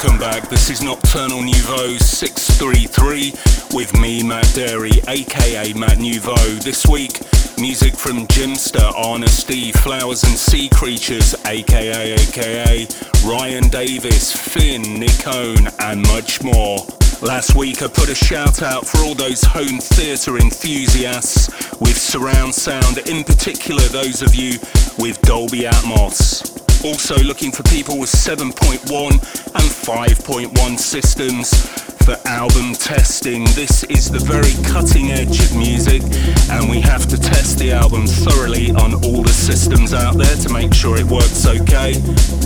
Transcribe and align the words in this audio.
welcome 0.00 0.18
back. 0.20 0.48
This 0.48 0.70
is 0.70 0.80
Nocturnal 0.80 1.42
Nouveau 1.42 1.96
633 1.96 3.32
with 3.76 3.98
me, 3.98 4.22
Matt 4.22 4.44
Darey, 4.54 5.02
aka 5.08 5.72
Matt 5.72 5.98
Nouveau. 5.98 6.36
This 6.62 6.86
week, 6.86 7.20
music 7.58 7.96
from 7.96 8.28
Jimster, 8.28 9.28
Steve, 9.28 9.74
Flowers 9.74 10.22
and 10.22 10.34
Sea 10.34 10.68
Creatures, 10.68 11.34
aka 11.46 12.12
aka 12.12 12.86
Ryan 13.26 13.68
Davis, 13.70 14.32
Finn, 14.32 14.82
Nicone, 14.82 15.74
and 15.80 16.02
much 16.06 16.44
more. 16.44 16.78
Last 17.20 17.56
week 17.56 17.82
I 17.82 17.88
put 17.88 18.08
a 18.08 18.14
shout 18.14 18.62
out 18.62 18.86
for 18.86 18.98
all 18.98 19.16
those 19.16 19.42
home 19.42 19.80
theatre 19.80 20.36
enthusiasts 20.38 21.48
with 21.80 21.98
surround 21.98 22.54
sound, 22.54 22.98
in 23.08 23.24
particular 23.24 23.82
those 23.88 24.22
of 24.22 24.32
you 24.36 24.60
with 24.98 25.20
Dolby 25.22 25.62
Atmos. 25.62 26.67
Also 26.84 27.16
looking 27.24 27.50
for 27.50 27.62
people 27.64 27.98
with 27.98 28.10
7.1 28.10 29.12
and 29.12 29.18
5.1 29.64 30.78
systems 30.78 31.87
for 32.08 32.28
album 32.28 32.72
testing. 32.72 33.44
This 33.52 33.84
is 33.84 34.10
the 34.10 34.18
very 34.18 34.56
cutting 34.64 35.10
edge 35.10 35.44
of 35.44 35.54
music 35.54 36.00
and 36.48 36.70
we 36.70 36.80
have 36.80 37.06
to 37.06 37.20
test 37.20 37.58
the 37.58 37.72
album 37.72 38.06
thoroughly 38.06 38.70
on 38.70 38.94
all 39.04 39.22
the 39.22 39.32
systems 39.32 39.92
out 39.92 40.16
there 40.16 40.36
to 40.36 40.48
make 40.50 40.72
sure 40.72 40.96
it 40.96 41.04
works 41.04 41.44
okay. 41.46 41.92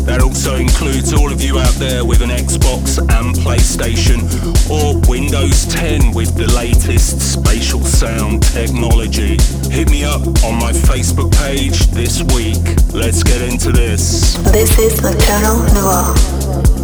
That 0.03 0.21
also 0.21 0.57
includes 0.57 1.13
all 1.13 1.31
of 1.31 1.41
you 1.41 1.61
out 1.61 1.75
there 1.75 2.05
with 2.05 2.23
an 2.23 2.31
Xbox 2.31 2.99
and 2.99 3.37
PlayStation 3.37 4.27
or 4.67 4.99
Windows 5.09 5.67
10 5.67 6.11
with 6.11 6.35
the 6.35 6.51
latest 6.57 7.21
spatial 7.21 7.83
sound 7.85 8.43
technology. 8.43 9.39
Hit 9.71 9.91
me 9.91 10.03
up 10.03 10.23
on 10.43 10.59
my 10.59 10.73
Facebook 10.73 11.31
page 11.39 11.87
this 11.95 12.21
week. 12.35 12.59
Let's 12.93 13.23
get 13.23 13.41
into 13.43 13.71
this. 13.71 14.35
This 14.51 14.77
is 14.79 15.01
Nocturnal 15.03 15.63
Noir. 15.75 16.82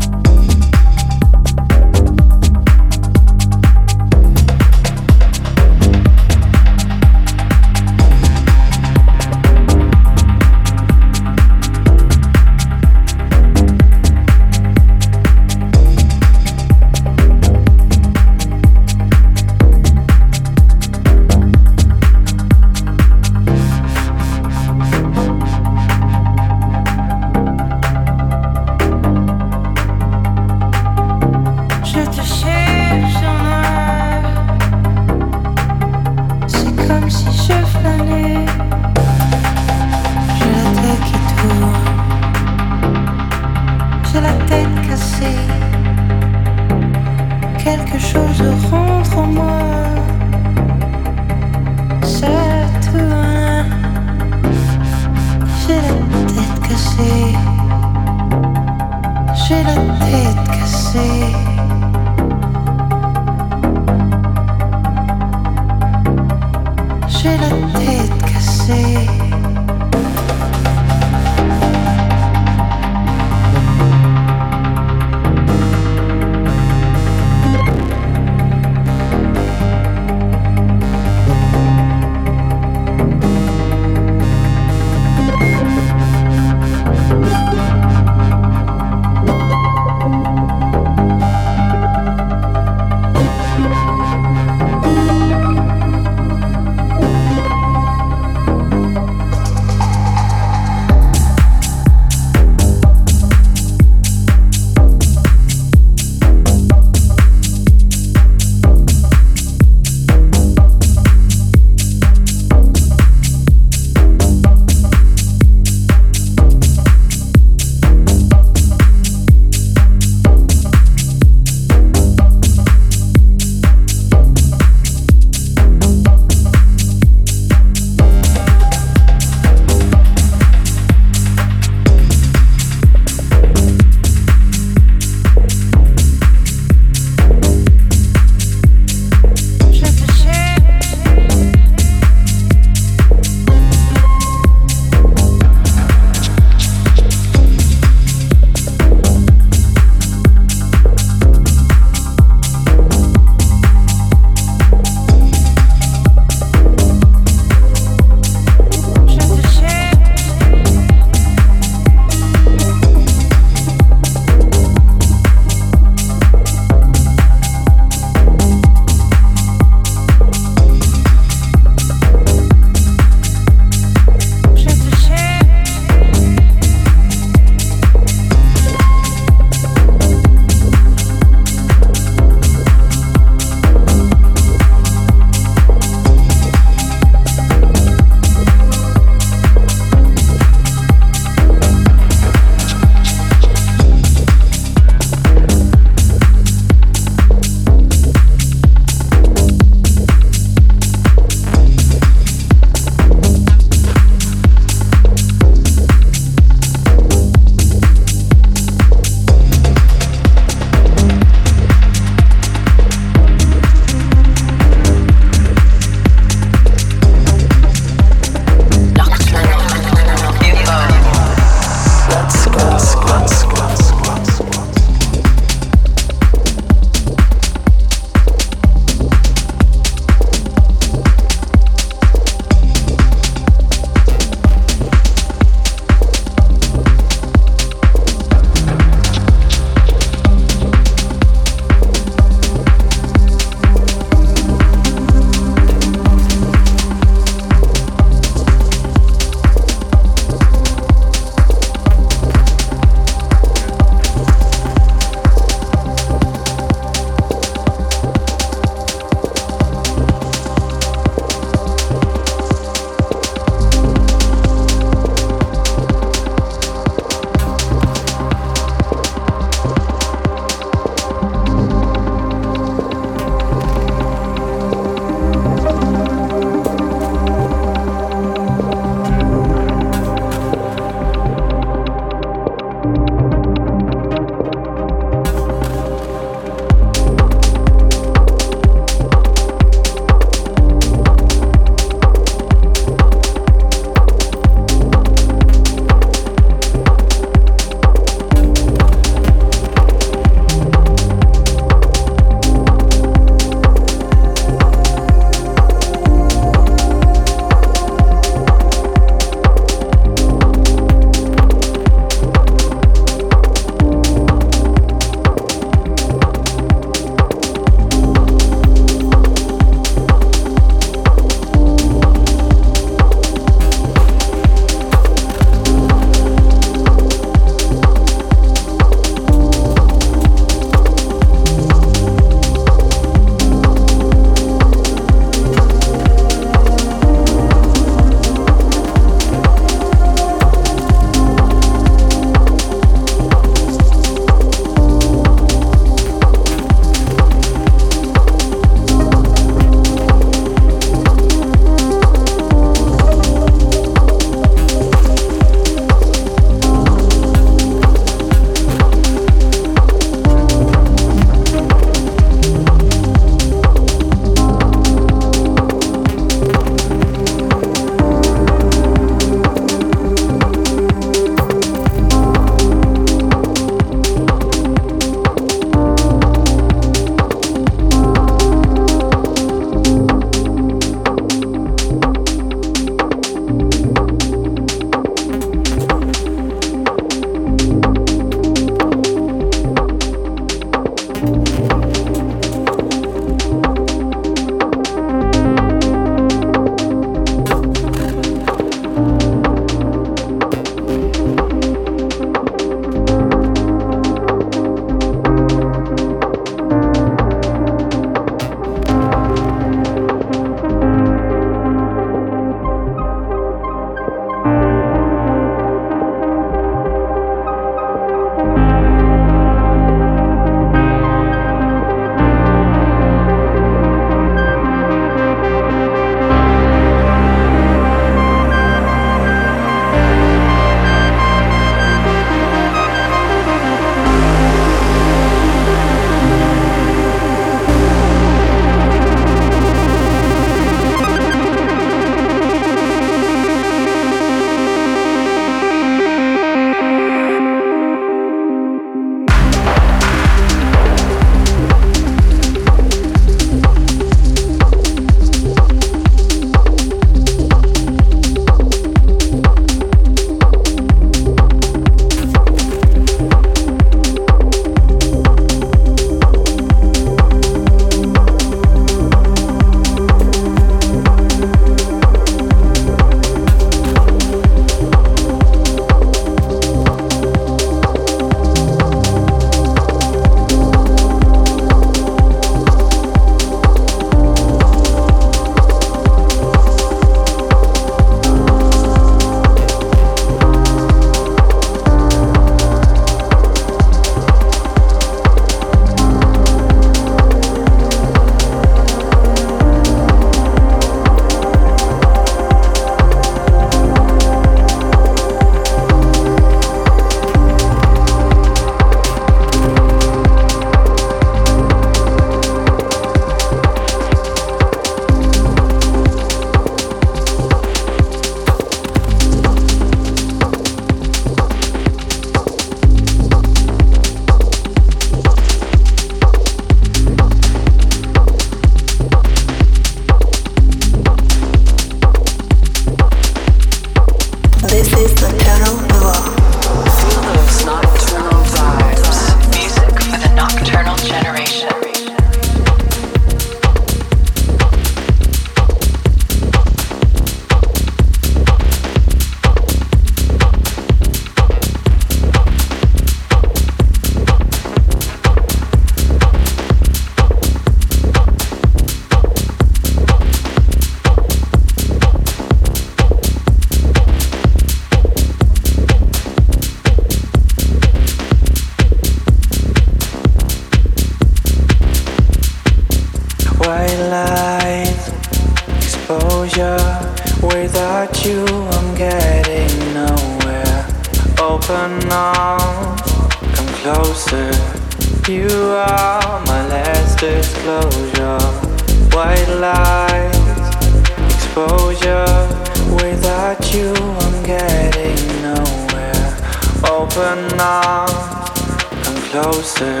Open 597.60 599.02
come 599.02 599.22
closer. 599.28 600.00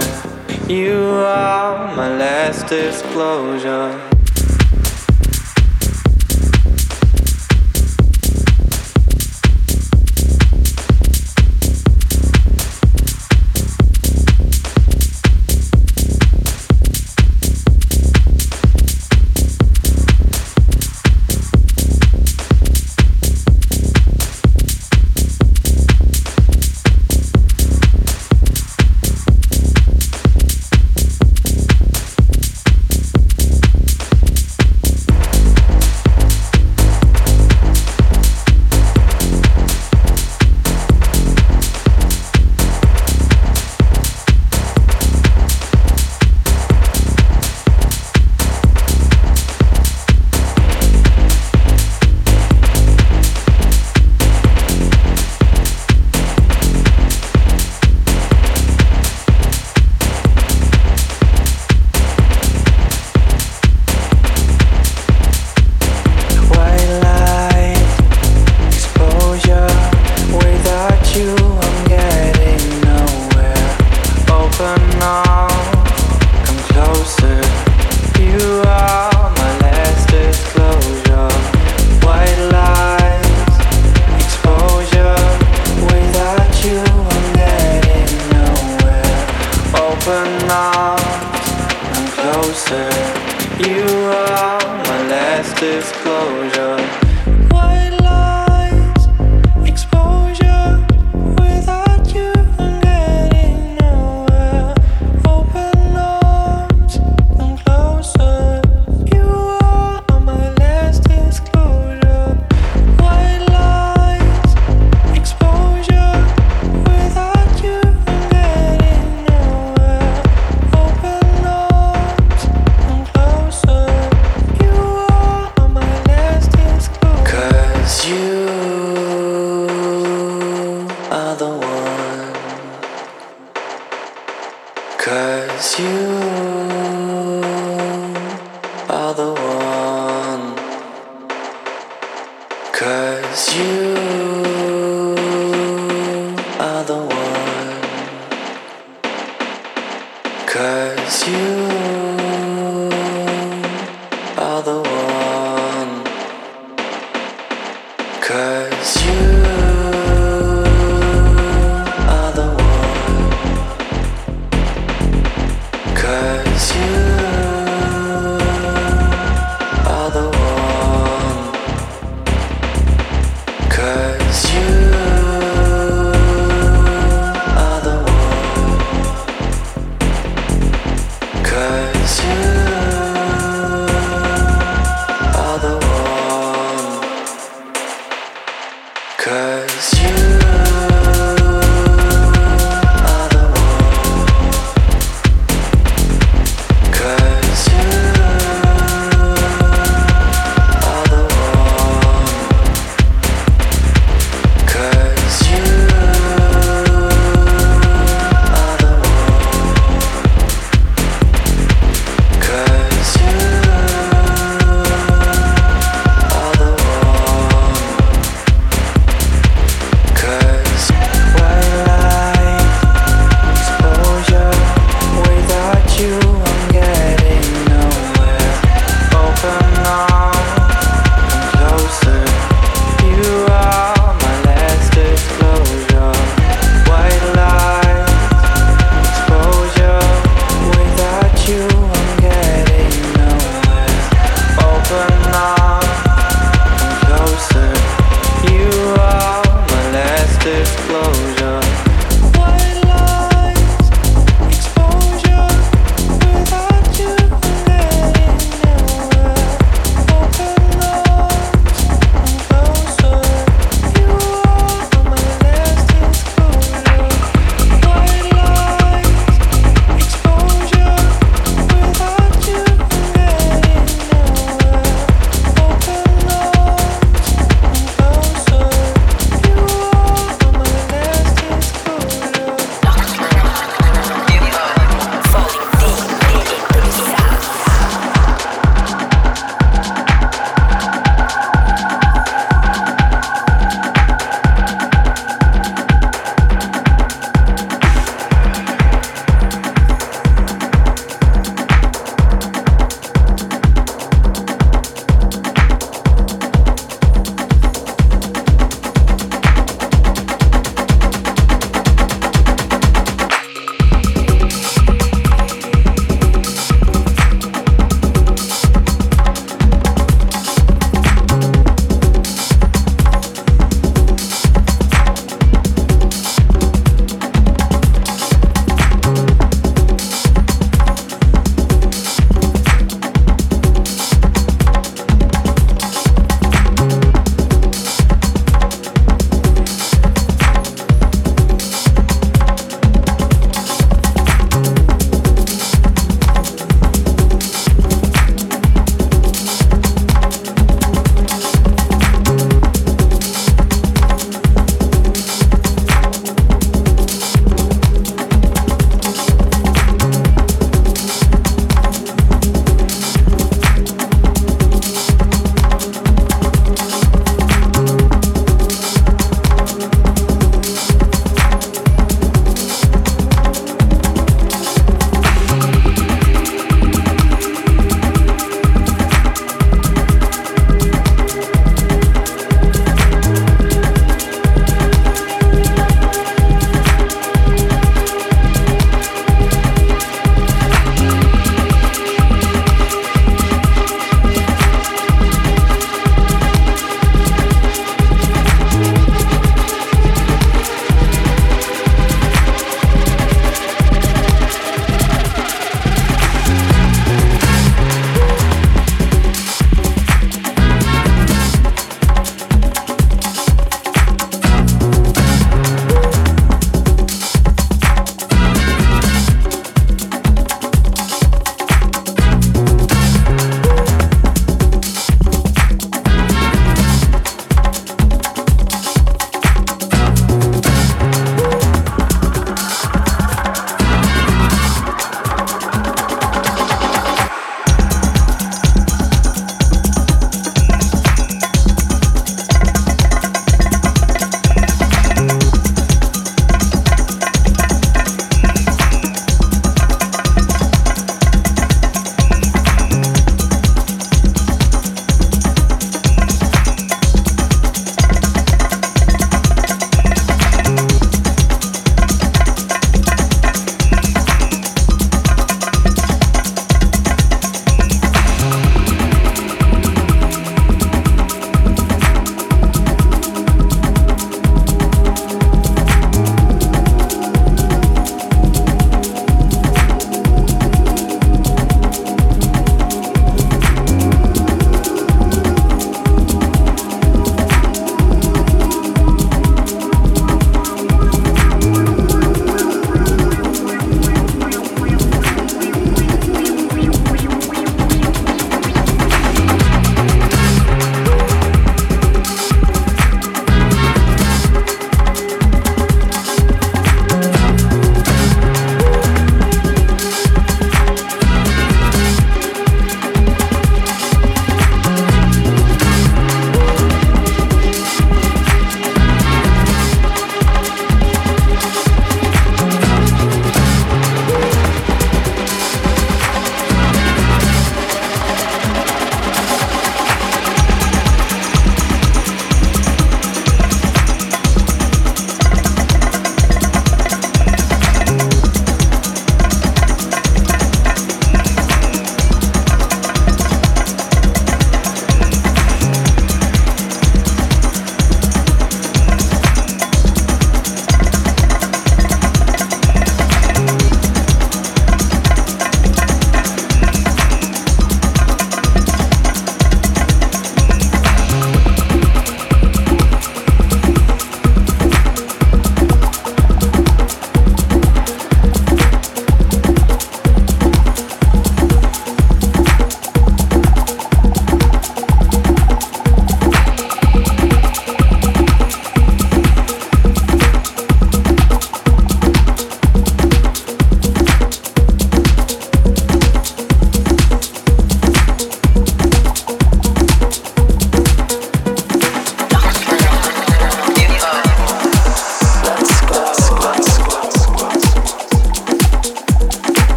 You 0.66 0.96
are 1.26 1.94
my 1.94 2.16
last 2.16 2.68
disclosure. 2.68 4.09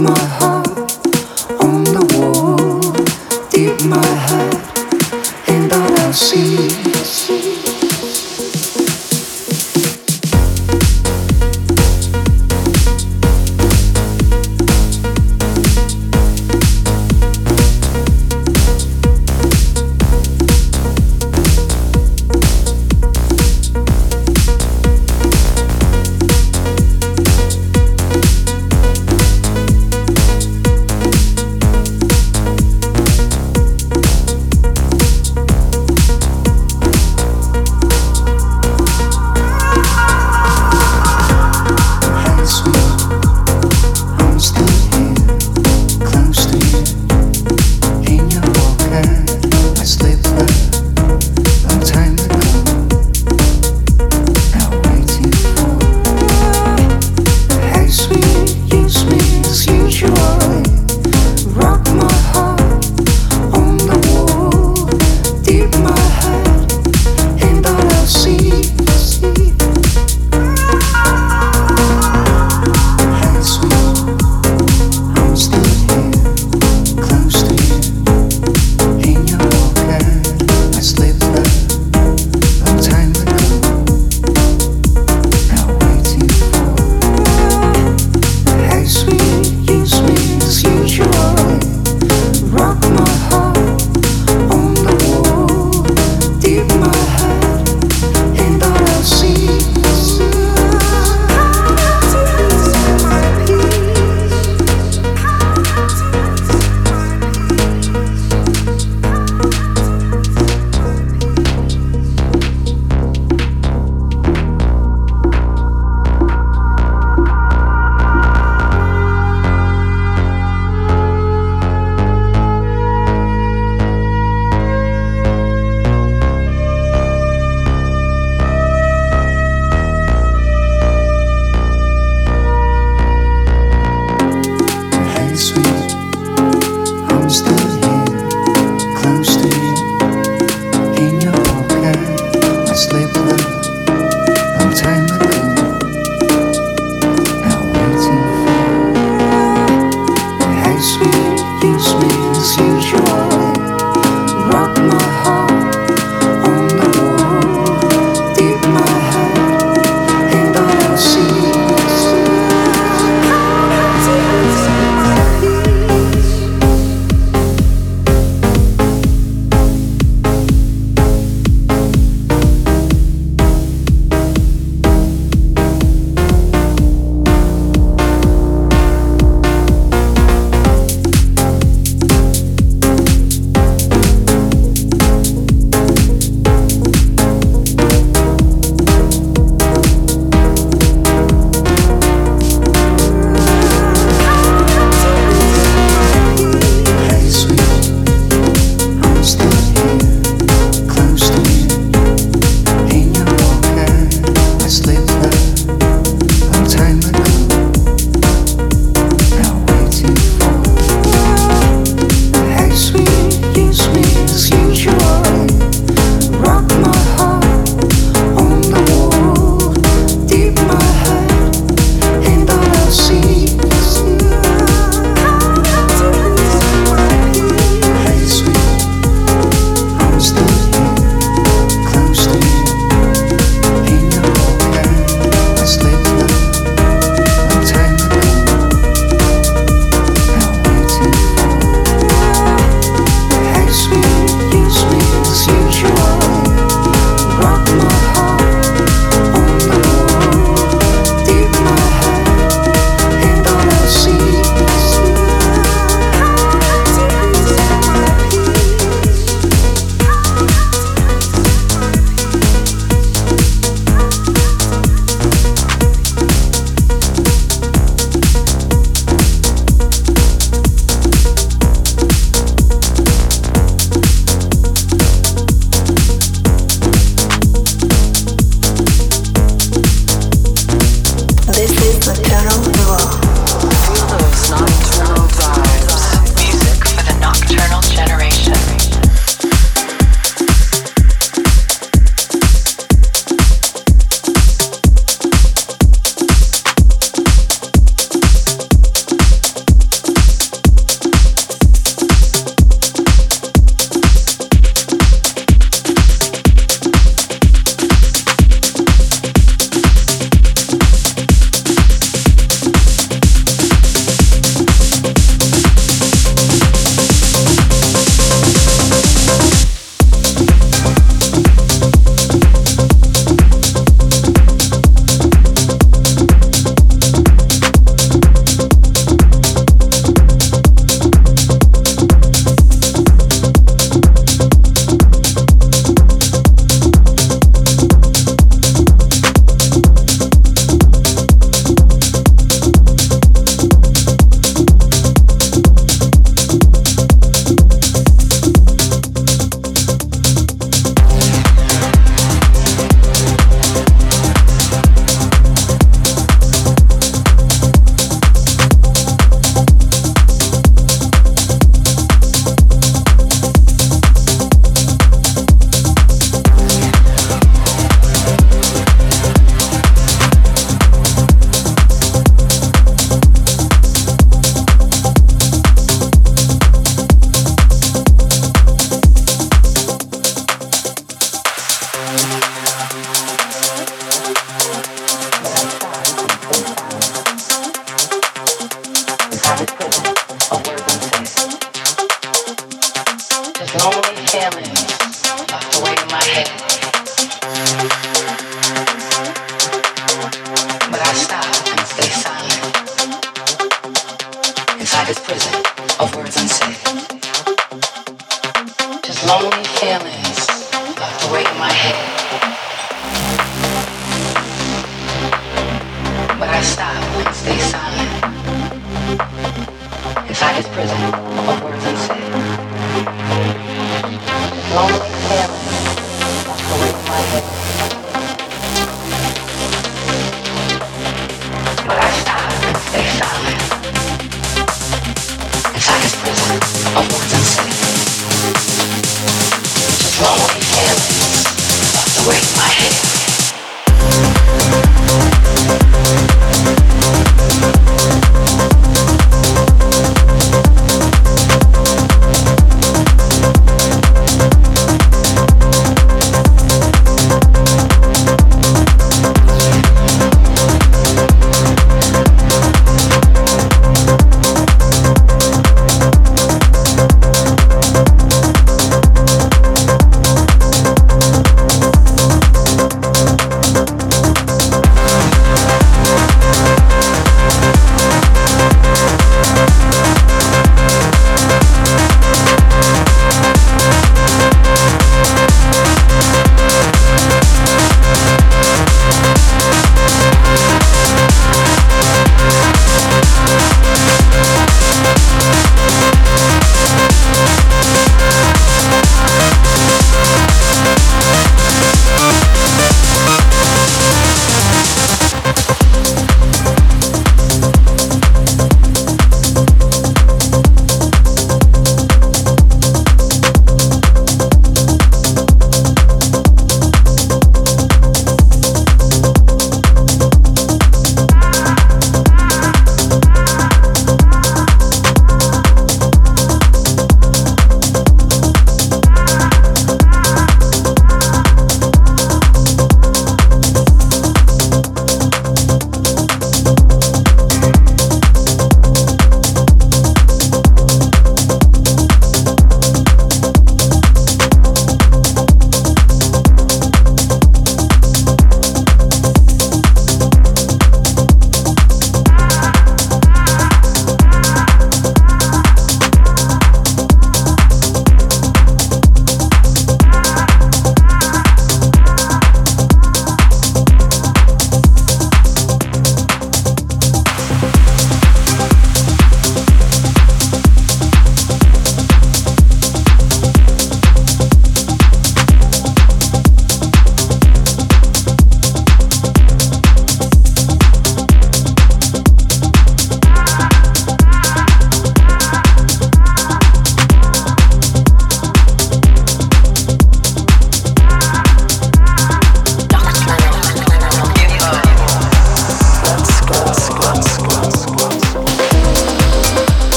my 0.00 0.16
heart. 0.16 0.57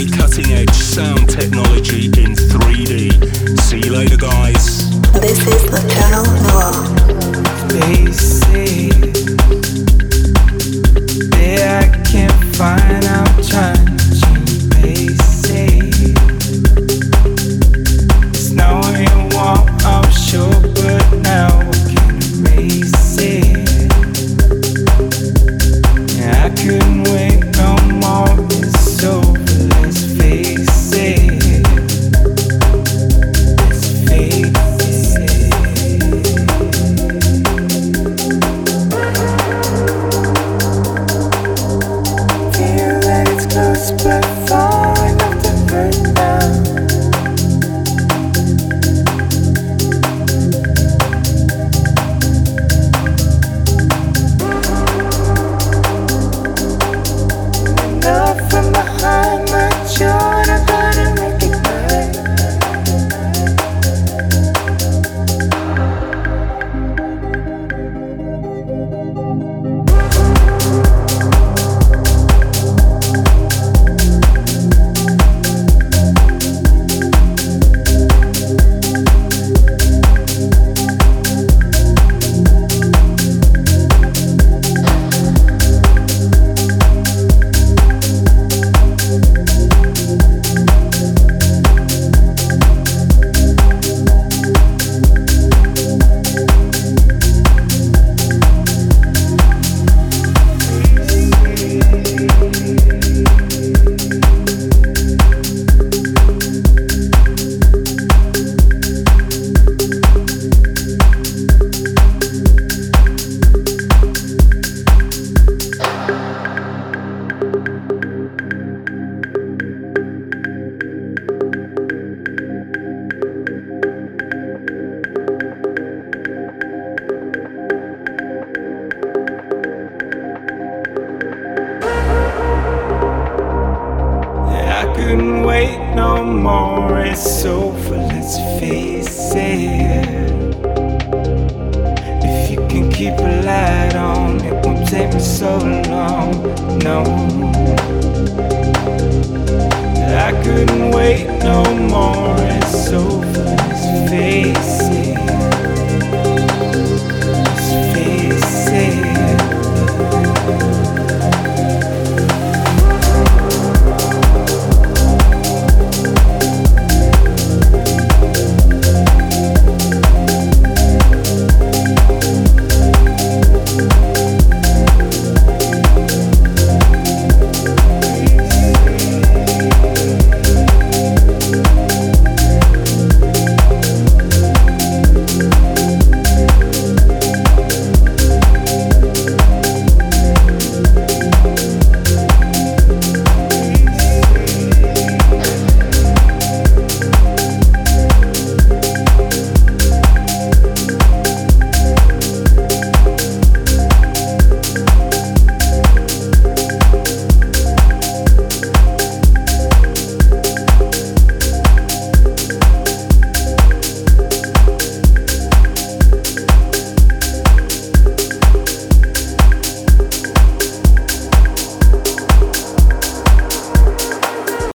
Very 0.00 0.18
cutting 0.18 0.52
edge 0.52 0.72
sound 0.72 1.28
technology 1.28 2.06
in 2.06 2.34
3D. 2.34 3.58
See 3.60 3.80
you 3.80 3.92
later, 3.92 4.16
guys. 4.16 4.90
This 5.20 5.46
is 5.46 5.70
Nocturnal 5.70 6.24
Noir. 6.46 6.72
Basic. 7.68 8.94
Yeah, 11.36 11.82
I 11.82 12.10
can't 12.10 12.56
find 12.56 13.04
out 13.04 13.29